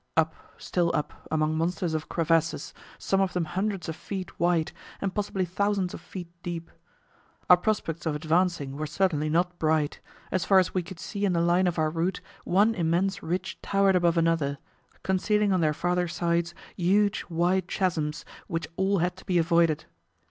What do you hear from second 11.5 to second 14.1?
of our route one immense ridge towered